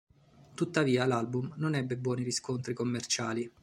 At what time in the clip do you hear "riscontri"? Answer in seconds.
2.23-2.73